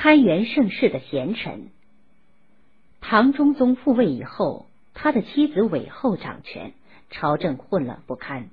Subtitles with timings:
[0.00, 1.70] 开元盛世的贤臣。
[3.00, 6.72] 唐中宗复位以后，他的妻子韦后掌权，
[7.10, 8.48] 朝政混乱不堪，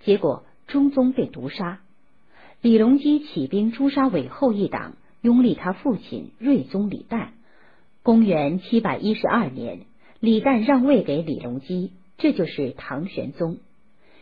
[0.00, 1.80] 结果中宗被毒杀。
[2.60, 4.92] 李隆基起兵诛杀韦后一党，
[5.22, 7.28] 拥立他父亲睿宗李旦。
[8.02, 9.86] 公元七百一十二年，
[10.20, 13.56] 李旦让位给李隆基，这就是唐玄宗。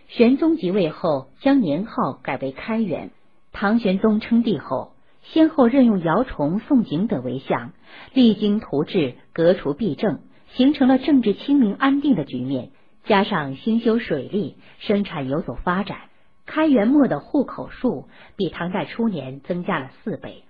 [0.06, 3.10] 玄宗即位后，将年号改为开元。
[3.50, 4.92] 唐玄宗称帝后，
[5.32, 7.72] 先后任用姚崇、宋璟等为相，
[8.14, 10.18] 励精图治，革除弊政，
[10.54, 12.70] 形成了政治清明安定的局面。
[13.04, 15.98] 加上兴修水利，生产有所发展。
[16.46, 20.42] 开元末的户口数比唐代初年增加了四倍，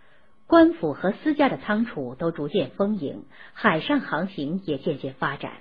[0.46, 5.52] 官府和私家的仓储都逐渐丰盈，海上航行也渐渐发展。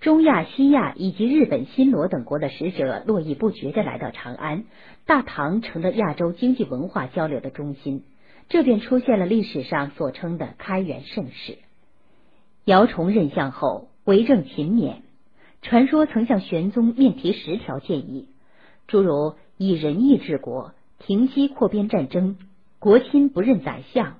[0.00, 4.64] 中亚、西亚以及日本、新罗等国的使者络绎不绝的来到长安，
[5.06, 8.04] 大唐成了亚洲经济文化交流的中心，
[8.48, 11.58] 这便出现了历史上所称的开元盛世。
[12.64, 15.02] 姚崇任相后为政勤勉，
[15.62, 18.28] 传说曾向玄宗面提十条建议，
[18.86, 19.34] 诸如。
[19.60, 22.36] 以仁义治国，停息扩边战争，
[22.78, 24.18] 国亲不认宰相，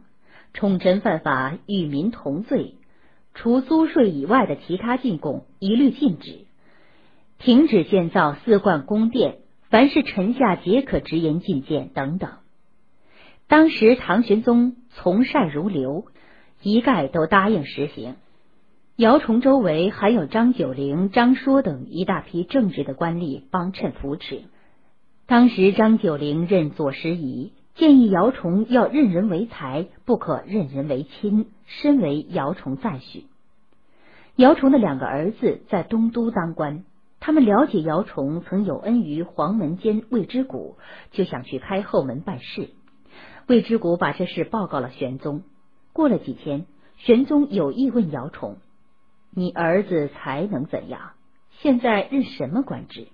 [0.52, 2.74] 宠臣犯法与民同罪，
[3.34, 6.40] 除租税以外的其他进贡一律禁止，
[7.38, 9.36] 停止建造寺观宫殿，
[9.70, 12.32] 凡是臣下皆可直言进谏等等。
[13.48, 16.04] 当时唐玄宗从善如流，
[16.60, 18.16] 一概都答应实行。
[18.94, 24.42] 姚崇周围还有张九龄、张说等一大批正直的官吏帮衬扶持。
[25.24, 33.24] 当时张九龄任左拾遗，建议姚崇要任人为才，不可任人为亲，身为姚崇赞许。
[34.36, 36.84] 姚崇的两个儿子在东都当官，
[37.18, 40.76] 他们了解姚崇曾有恩于黄门监魏之谷，
[41.12, 42.68] 就想去开后门办事。
[43.48, 45.42] 魏之谷把这事报告了玄宗。
[45.94, 46.66] 过了几天，
[46.98, 48.58] 玄宗有意问姚崇
[49.32, 51.12] ：“你儿子才能怎样？
[51.60, 53.08] 现在任什么官职？”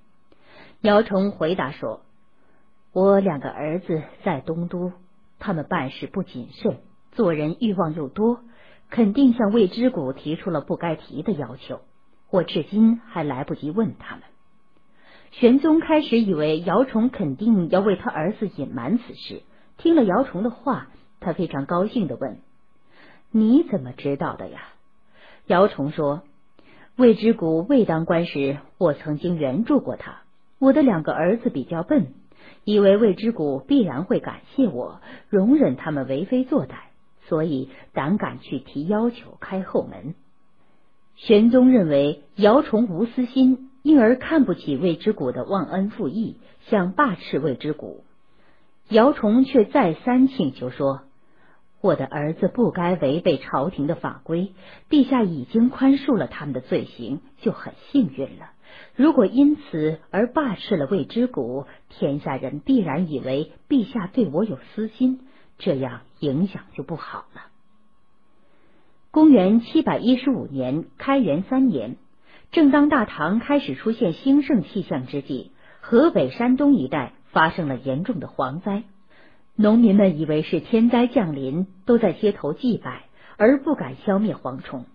[0.83, 2.01] 姚崇回答说
[2.93, 4.91] ：“我两个儿子在东都，
[5.39, 6.79] 他们办事不谨慎，
[7.13, 8.41] 做人欲望又多，
[8.91, 11.81] 肯定向魏知谷提出了不该提的要求。
[12.31, 14.25] 我至今还来不及问他们。”
[15.31, 19.43] 玄宗开始以为姚崇肯定要为他儿子隐瞒此事，
[19.77, 20.89] 听了姚崇的话，
[21.21, 22.39] 他非常高兴的问
[23.31, 24.69] ：“你怎么知道的呀？”
[25.47, 26.23] 姚崇说
[26.97, 30.23] ：“魏知谷未当官时，我曾经援助过他。”
[30.61, 32.15] 我的两个儿子比较笨，
[32.65, 36.77] 以为魏之谷必然会感谢我，容忍他们为非作歹，
[37.27, 40.15] 所以胆敢去提要求开后门。
[41.17, 46.37] 玄宗认为姚崇无私心，因而看不起魏之谷的忘恩负义，
[46.69, 48.05] 想罢斥魏之谷。
[48.89, 51.03] 姚崇却再三请求说
[51.81, 54.53] ：“我的儿子不该违背朝廷的法规，
[54.91, 58.51] 陛下已经宽恕了他们的罪行，就很幸运了。”
[58.97, 65.21] 如果因此而罢斥了魏之谷，天下人必然以为陛下对我有私心，
[65.59, 67.43] 这样影响就不好了。
[69.13, 71.97] 公元七百一十五年，开元三年，
[72.51, 78.85] 正当大唐开始出现兴盛气象之际，河北、山东一带发生了严重的蝗灾，
[79.57, 83.07] 农民们以为是天灾降临，都在街头祭拜，
[83.37, 84.87] 而不敢消灭蝗虫。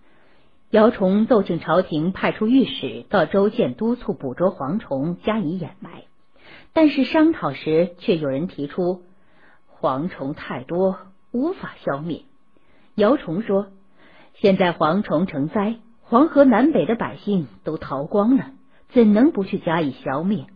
[0.70, 6.04] 姚崇奏请朝廷派出御史到州县督促捕捉蝗虫，加以掩埋。
[6.72, 9.02] 但是商讨时，却有人提出
[9.78, 10.96] 蝗虫太多，
[11.32, 12.22] 无法消灭。
[12.94, 13.66] 姚崇说
[14.40, 18.52] ：“现在蝗虫成灾，黄河南北的百姓都逃光了，
[18.88, 20.46] 怎能不去加以消灭？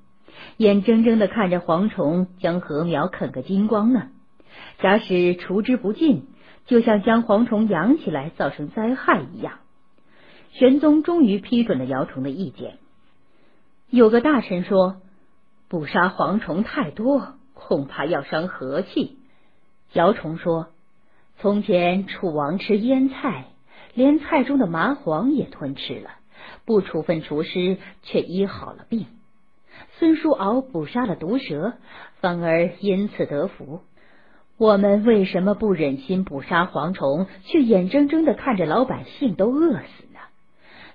[0.56, 4.09] 眼睁睁的看着蝗虫将禾苗啃个精光呢？
[4.78, 6.27] 假使除之不尽，
[6.67, 9.59] 就像将蝗虫养起来，造成灾害一样。”
[10.53, 12.78] 玄宗终于批准了姚崇的意见。
[13.91, 15.03] 有个大臣说
[15.69, 19.19] ：“捕杀蝗虫太多，恐怕要伤和气。”
[19.93, 20.69] 姚崇说
[21.39, 23.47] ：“从前楚王吃腌菜，
[23.94, 26.11] 连菜中的麻黄也吞吃了，
[26.64, 29.06] 不处分厨师，却医好了病。
[29.99, 31.75] 孙叔敖捕杀了毒蛇，
[32.20, 33.81] 反而因此得福。
[34.56, 40.20] 我们为什么不忍心捕杀蝗虫，却眼睁睁的看着老百姓都饿死呢？”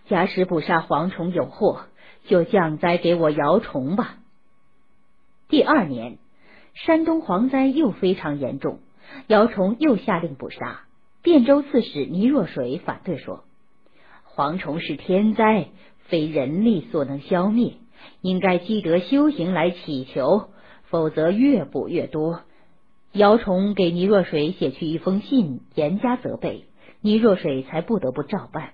[0.07, 1.81] 假使捕杀蝗虫有祸，
[2.25, 4.16] 就降灾给我姚崇吧。
[5.48, 6.18] 第二年，
[6.74, 8.80] 山东蝗灾又非常严重，
[9.28, 10.81] 姚崇又下令捕杀。
[11.24, 13.44] 汴州刺史倪若水反对说
[14.36, 15.68] ：“蝗虫是天灾，
[16.07, 17.74] 非人力所能消灭，
[18.22, 20.50] 应该积德修行来祈求，
[20.84, 22.42] 否则越捕越多。
[23.12, 26.66] 姚崇给倪若水写去一封信，严加责备，
[27.01, 28.74] 倪若水才不得不照办。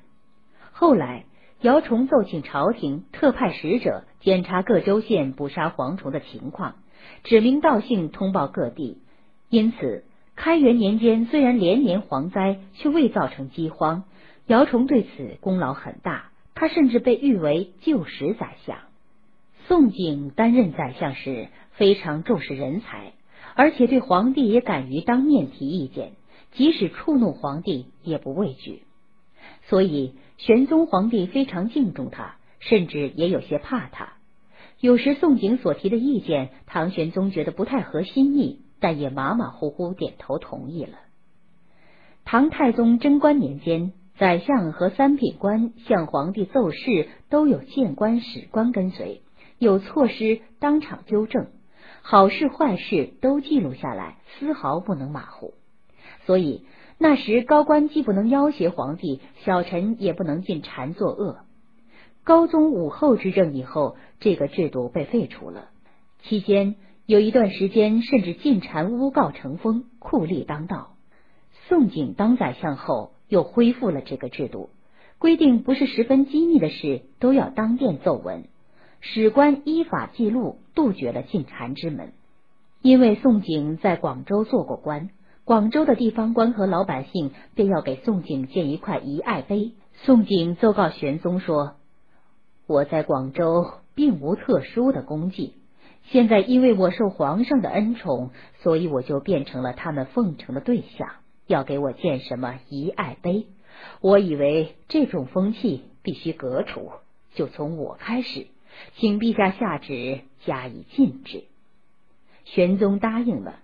[0.71, 1.25] 后来，
[1.61, 6.75] 姚崇奏请朝廷特派使者检查各州县捕杀蝗虫的情况，
[7.23, 8.97] 指名道姓通报各地。
[9.49, 10.03] 因此，
[10.35, 14.03] 开元年间虽然连年蝗灾，却未造成饥荒。
[14.47, 18.77] 姚崇对此功劳很大，他甚至被誉为旧时宰相。
[19.67, 23.13] 宋璟担任宰相时非常重视人才，
[23.55, 26.13] 而且对皇帝也敢于当面提意见，
[26.51, 28.83] 即使触怒皇帝也不畏惧。
[29.67, 34.13] 所以玄宗皇帝非常敬重他，甚至也有些怕他。
[34.79, 40.99] 有时宋璟所提的意见，唐玄宗觉得不太合心意，但也马马虎虎点头同意了。
[42.23, 43.93] 唐太宗贞观年间。
[44.17, 49.19] 宰相和三品官向皇帝奏事，都有谏官史官跟随，
[49.59, 51.47] 有错失当场纠正，
[52.01, 55.53] 好事坏事都记录下来，丝毫不能马虎。
[56.25, 56.65] 所以
[56.97, 61.39] 那时高官既不能要挟皇帝，小臣也不能进谗作恶。
[62.23, 65.69] 高宗武后之政以后，这个制度被废除了。
[66.23, 66.75] 期间
[67.05, 70.95] 有一段时间，甚至进谗诬告成风，酷吏当道。
[71.67, 73.11] 宋璟当宰相后。
[73.27, 74.69] 又恢复了这个制度，
[75.17, 78.43] 规定不是十分机密的事都要当面奏闻，
[79.01, 82.11] 史官依法记录，杜绝了进谗之门。
[82.81, 85.09] 因为宋璟在广州做过官，
[85.43, 89.73] 广州的地方官和老百姓便要给宋璟建一块遗爱碑。
[89.93, 91.75] 宋璟奏告玄宗说
[92.67, 93.65] ：“我在广州
[93.95, 95.53] 并无特殊的功绩，
[96.03, 98.31] 现在因为我受皇上的恩宠，
[98.61, 101.09] 所以我就变成了他们奉承的对象。”
[101.47, 103.45] 要给我建什么遗爱碑？
[104.01, 106.89] 我以为这种风气必须革除，
[107.35, 108.47] 就从我开始，
[108.97, 111.43] 请陛下下旨加以禁止。
[112.43, 113.59] 玄宗答应了，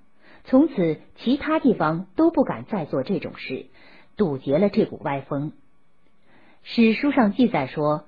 [0.45, 3.67] 从此其他地方都不敢再做这种事，
[4.17, 5.51] 堵截了这股歪风。
[6.63, 8.05] 史书上记载说，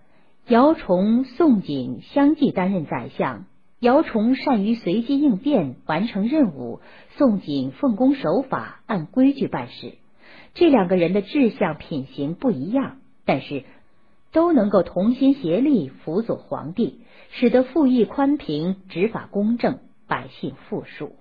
[0.47, 3.45] 姚崇、宋璟相继担任宰相。
[3.79, 6.79] 姚崇善于随机应变，完成任务；
[7.17, 9.95] 宋璟奉公守法，按规矩办事。
[10.53, 13.65] 这两个人的志向品行不一样，但是
[14.33, 16.99] 都能够同心协力辅佐皇帝，
[17.29, 21.15] 使得富役宽平，执法公正，百姓富庶。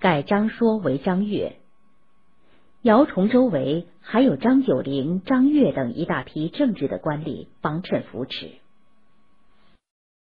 [0.00, 1.56] 改张说为张悦，
[2.80, 8.52] 姚崇周围还有张九龄、张悦等一大批政治的官吏帮衬扶持。